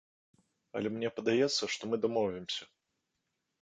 Але 0.79 0.87
мне 0.95 1.13
падаецца, 1.19 1.63
што 1.77 1.83
мы 1.95 2.03
дамовімся. 2.09 2.63